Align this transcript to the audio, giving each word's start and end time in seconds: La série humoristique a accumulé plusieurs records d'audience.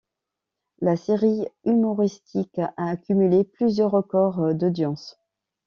La 0.79 0.97
série 0.97 1.45
humoristique 1.63 2.57
a 2.57 2.73
accumulé 2.75 3.43
plusieurs 3.43 3.91
records 3.91 4.55
d'audience. 4.55 5.19